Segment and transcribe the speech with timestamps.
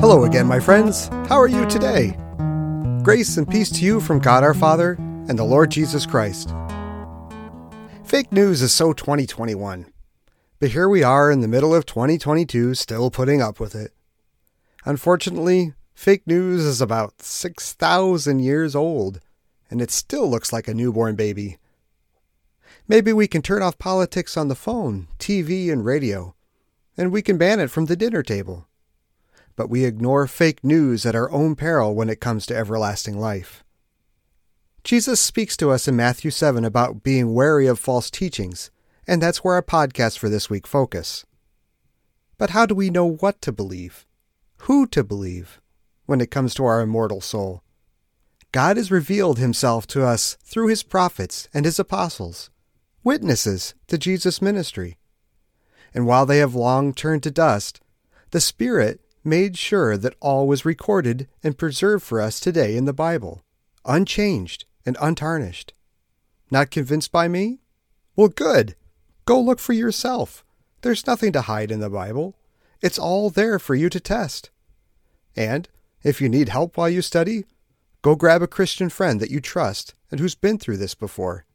[0.00, 1.08] Hello again, my friends.
[1.08, 2.16] How are you today?
[3.02, 4.92] Grace and peace to you from God our Father
[5.28, 6.54] and the Lord Jesus Christ.
[8.04, 9.92] Fake news is so 2021,
[10.60, 13.92] but here we are in the middle of 2022 still putting up with it.
[14.84, 19.18] Unfortunately, fake news is about 6,000 years old,
[19.68, 21.58] and it still looks like a newborn baby.
[22.86, 26.34] Maybe we can turn off politics on the phone, TV, and radio,
[26.96, 28.66] and we can ban it from the dinner table.
[29.56, 33.62] But we ignore fake news at our own peril when it comes to everlasting life.
[34.84, 38.70] Jesus speaks to us in Matthew 7 about being wary of false teachings,
[39.06, 41.26] and that's where our podcast for this week focus.
[42.38, 44.06] But how do we know what to believe?
[44.62, 45.60] Who to believe
[46.06, 47.62] when it comes to our immortal soul?
[48.50, 52.48] God has revealed himself to us through his prophets and his apostles
[53.08, 54.98] witnesses to Jesus' ministry.
[55.94, 57.80] And while they have long turned to dust,
[58.32, 62.92] the Spirit made sure that all was recorded and preserved for us today in the
[62.92, 63.40] Bible,
[63.86, 65.72] unchanged and untarnished.
[66.50, 67.60] Not convinced by me?
[68.14, 68.76] Well, good.
[69.24, 70.44] Go look for yourself.
[70.82, 72.36] There's nothing to hide in the Bible.
[72.82, 74.50] It's all there for you to test.
[75.34, 75.66] And
[76.02, 77.46] if you need help while you study,
[78.02, 81.46] go grab a Christian friend that you trust and who's been through this before.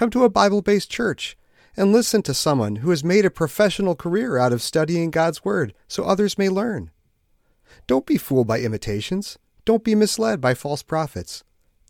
[0.00, 1.36] Come to a Bible based church
[1.76, 5.74] and listen to someone who has made a professional career out of studying God's Word
[5.88, 6.90] so others may learn.
[7.86, 9.38] Don't be fooled by imitations.
[9.66, 11.44] Don't be misled by false prophets.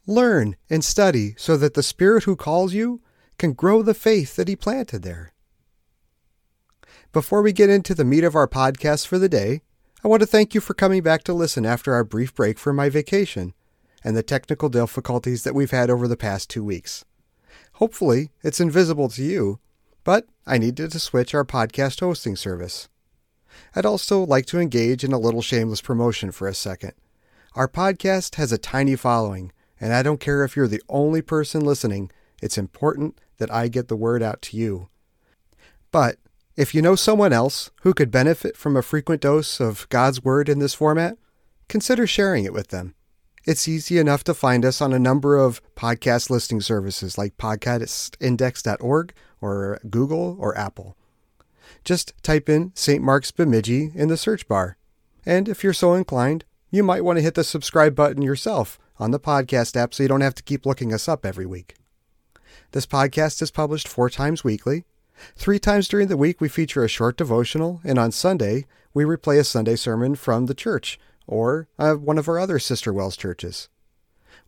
[0.09, 3.01] Learn and study so that the Spirit who calls you
[3.39, 5.33] can grow the faith that He planted there.
[7.13, 9.61] Before we get into the meat of our podcast for the day,
[10.03, 12.73] I want to thank you for coming back to listen after our brief break for
[12.73, 13.55] my vacation
[14.03, 17.05] and the technical difficulties that we've had over the past two weeks.
[17.81, 19.59] Hopefully, it's invisible to you,
[20.05, 22.91] but I needed to switch our podcast hosting service.
[23.75, 26.93] I'd also like to engage in a little shameless promotion for a second.
[27.55, 31.65] Our podcast has a tiny following, and I don't care if you're the only person
[31.65, 32.11] listening,
[32.43, 34.91] it's important that I get the word out to you.
[35.91, 36.19] But
[36.57, 40.51] if you know someone else who could benefit from a frequent dose of God's Word
[40.51, 41.17] in this format,
[41.67, 42.95] consider sharing it with them.
[43.51, 49.13] It's easy enough to find us on a number of podcast listing services like podcastindex.org
[49.41, 50.97] or Google or Apple.
[51.85, 53.03] Just type in St.
[53.03, 54.77] Mark's Bemidji in the search bar.
[55.27, 59.11] And if you're so inclined, you might want to hit the subscribe button yourself on
[59.11, 61.75] the podcast app so you don't have to keep looking us up every week.
[62.71, 64.85] This podcast is published four times weekly.
[65.35, 69.41] Three times during the week, we feature a short devotional, and on Sunday, we replay
[69.41, 71.01] a Sunday sermon from the church
[71.31, 73.69] or uh, one of our other Sister WELS churches.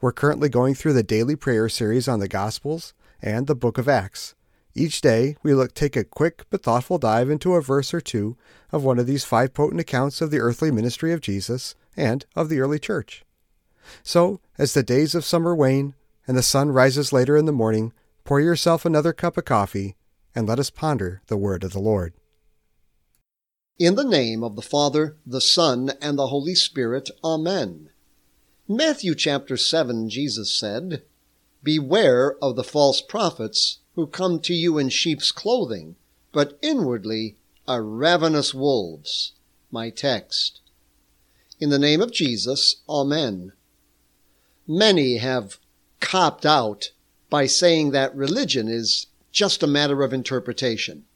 [0.00, 3.88] We're currently going through the daily prayer series on the Gospels and the book of
[3.88, 4.34] Acts.
[4.74, 8.36] Each day, we look take a quick but thoughtful dive into a verse or two
[8.72, 12.48] of one of these five potent accounts of the earthly ministry of Jesus and of
[12.48, 13.24] the early church.
[14.02, 15.94] So, as the days of summer wane
[16.26, 17.92] and the sun rises later in the morning,
[18.24, 19.94] pour yourself another cup of coffee
[20.34, 22.14] and let us ponder the word of the Lord.
[23.78, 27.10] In the name of the Father, the Son, and the Holy Spirit.
[27.24, 27.88] Amen.
[28.68, 31.02] Matthew chapter 7, Jesus said,
[31.62, 35.96] Beware of the false prophets who come to you in sheep's clothing,
[36.32, 39.32] but inwardly are ravenous wolves.
[39.70, 40.60] My text.
[41.58, 43.52] In the name of Jesus, Amen.
[44.68, 45.58] Many have
[45.98, 46.92] copped out
[47.30, 51.06] by saying that religion is just a matter of interpretation.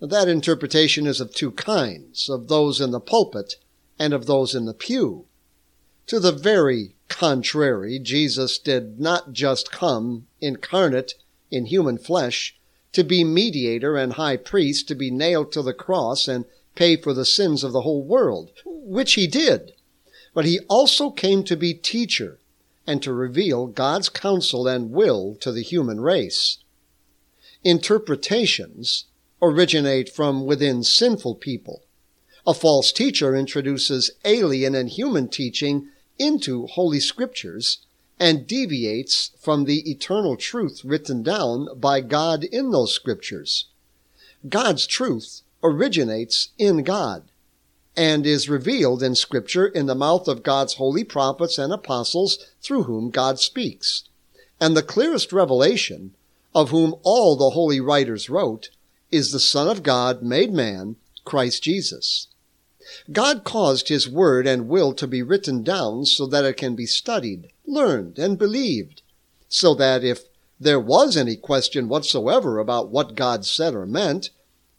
[0.00, 3.56] That interpretation is of two kinds, of those in the pulpit
[3.98, 5.26] and of those in the pew.
[6.06, 11.14] To the very contrary, Jesus did not just come incarnate
[11.50, 12.56] in human flesh
[12.92, 16.44] to be mediator and high priest, to be nailed to the cross and
[16.74, 19.72] pay for the sins of the whole world, which he did.
[20.32, 22.38] But he also came to be teacher
[22.86, 26.58] and to reveal God's counsel and will to the human race.
[27.64, 29.06] Interpretations
[29.40, 31.82] originate from within sinful people.
[32.46, 35.88] A false teacher introduces alien and human teaching
[36.18, 37.78] into Holy Scriptures
[38.18, 43.66] and deviates from the eternal truth written down by God in those Scriptures.
[44.48, 47.30] God's truth originates in God
[47.96, 52.84] and is revealed in Scripture in the mouth of God's holy prophets and apostles through
[52.84, 54.04] whom God speaks.
[54.60, 56.14] And the clearest revelation,
[56.54, 58.70] of whom all the holy writers wrote,
[59.10, 62.28] is the Son of God made man, Christ Jesus.
[63.12, 66.86] God caused His Word and will to be written down so that it can be
[66.86, 69.02] studied, learned, and believed,
[69.48, 70.24] so that if
[70.60, 74.30] there was any question whatsoever about what God said or meant,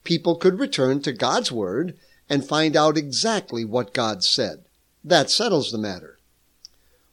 [0.04, 1.98] people could return to God's Word
[2.30, 4.66] and find out exactly what God said.
[5.04, 6.20] That settles the matter.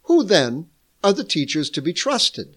[0.05, 0.69] Who then
[1.03, 2.57] are the teachers to be trusted?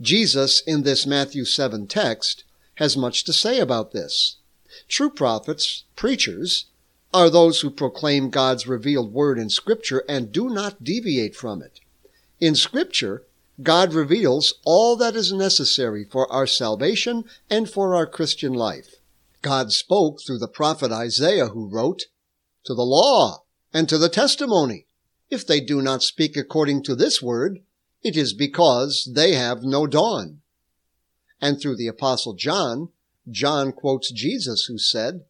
[0.00, 2.44] Jesus, in this Matthew 7 text,
[2.76, 4.36] has much to say about this.
[4.88, 6.66] True prophets, preachers,
[7.14, 11.80] are those who proclaim God's revealed word in Scripture and do not deviate from it.
[12.40, 13.24] In Scripture,
[13.62, 18.96] God reveals all that is necessary for our salvation and for our Christian life.
[19.42, 22.04] God spoke through the prophet Isaiah who wrote,
[22.64, 24.86] To the law and to the testimony.
[25.30, 27.60] If they do not speak according to this word,
[28.02, 30.41] it is because they have no dawn.
[31.42, 32.90] And through the apostle John,
[33.28, 35.24] John quotes Jesus who said,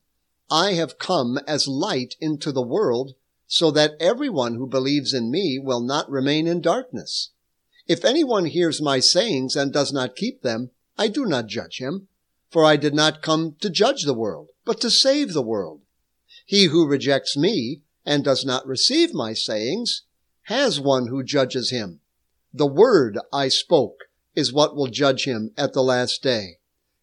[0.51, 3.15] I have come as light into the world
[3.47, 7.31] so that everyone who believes in me will not remain in darkness.
[7.89, 12.09] If anyone hears my sayings and does not keep them, I do not judge him,
[12.51, 15.81] for I did not come to judge the world, but to save the world.
[16.45, 20.03] He who rejects me and does not receive my sayings
[20.45, 22.01] has one who judges him.
[22.53, 26.59] The word I spoke is what will judge him at the last day.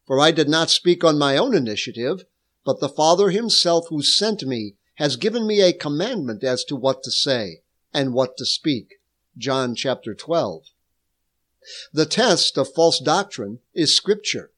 [0.05, 2.25] For I did not speak on my own initiative,
[2.65, 7.03] but the Father himself who sent me has given me a commandment as to what
[7.03, 7.61] to say
[7.93, 8.95] and what to speak.
[9.37, 10.63] John chapter 12.
[11.93, 14.51] The test of false doctrine is scripture.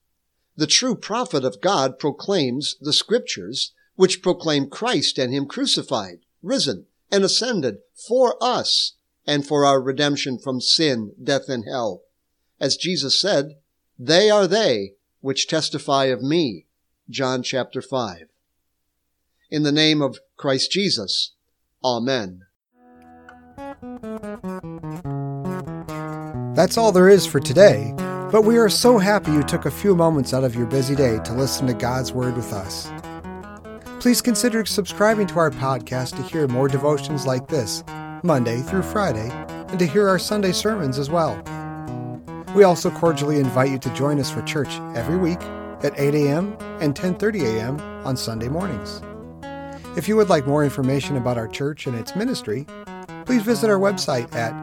[0.55, 6.85] The true prophet of God proclaims the scriptures, which proclaim Christ and him crucified, risen,
[7.11, 8.93] and ascended for us
[9.27, 12.03] and for our redemption from sin, death, and hell.
[12.61, 13.55] As Jesus said,
[13.97, 16.67] they are they which testify of me.
[17.09, 18.27] John chapter 5.
[19.49, 21.33] In the name of Christ Jesus.
[21.83, 22.43] Amen.
[26.53, 27.93] That's all there is for today,
[28.31, 31.17] but we are so happy you took a few moments out of your busy day
[31.23, 32.91] to listen to God's Word with us.
[33.99, 37.83] Please consider subscribing to our podcast to hear more devotions like this,
[38.23, 39.31] Monday through Friday,
[39.69, 41.41] and to hear our Sunday sermons as well.
[42.55, 45.41] We also cordially invite you to join us for church every week
[45.83, 46.57] at 8 a.m.
[46.79, 47.79] and 10:30 a.m.
[48.05, 49.01] on Sunday mornings.
[49.97, 52.65] If you would like more information about our church and its ministry,
[53.25, 54.53] please visit our website at